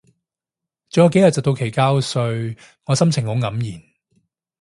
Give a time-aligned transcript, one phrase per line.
[0.89, 3.81] 仲有幾日就到期交稅，我心情好黯然